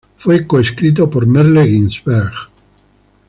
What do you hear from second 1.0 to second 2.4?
por Merle Ginsberg.